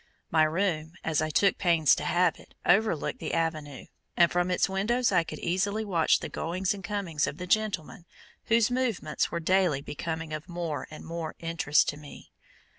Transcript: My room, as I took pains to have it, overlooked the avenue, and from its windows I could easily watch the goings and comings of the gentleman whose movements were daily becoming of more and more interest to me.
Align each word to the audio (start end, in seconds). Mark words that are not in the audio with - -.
My 0.31 0.41
room, 0.45 0.93
as 1.03 1.21
I 1.21 1.29
took 1.29 1.59
pains 1.59 1.93
to 1.93 2.03
have 2.03 2.39
it, 2.39 2.55
overlooked 2.65 3.19
the 3.19 3.35
avenue, 3.35 3.85
and 4.17 4.31
from 4.31 4.49
its 4.49 4.67
windows 4.67 5.11
I 5.11 5.23
could 5.23 5.37
easily 5.37 5.85
watch 5.85 6.21
the 6.21 6.27
goings 6.27 6.73
and 6.73 6.83
comings 6.83 7.27
of 7.27 7.37
the 7.37 7.45
gentleman 7.45 8.07
whose 8.45 8.71
movements 8.71 9.29
were 9.29 9.39
daily 9.39 9.83
becoming 9.83 10.33
of 10.33 10.49
more 10.49 10.87
and 10.89 11.05
more 11.05 11.35
interest 11.37 11.87
to 11.89 11.97
me. 11.97 12.31